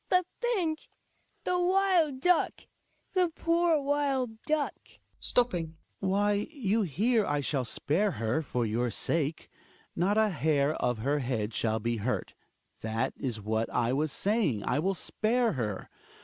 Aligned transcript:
But 0.09 0.25
think, 0.41 0.89
the 1.43 1.59
wild 1.59 2.21
duck— 2.21 2.61
the 3.13 3.27
poor 3.29 3.79
wild 3.79 4.41
duck! 4.47 4.73
HJAI.MAR 4.81 5.01
{stopping). 5.19 5.77
Why, 5.99 6.47
you 6.49 6.81
hear 6.81 7.23
I 7.23 7.41
shall 7.41 7.63
spare 7.65 8.09
her— 8.13 8.41
for 8.41 8.65
your 8.65 8.89
sake. 8.89 9.47
Not 9.95 10.17
a 10.17 10.29
hair 10.29 10.73
of 10.73 10.97
her 11.05 11.19
head 11.19 11.53
shall 11.53 11.77
be 11.79 11.97
hurt; 11.97 12.33
that 12.79 13.13
is 13.15 13.41
as 13.47 13.65
I 13.71 13.93
was 13.93 14.11
saying, 14.11 14.63
I 14.65 14.79
will 14.79 14.95
spare 14.95 15.53
her. 15.53 15.87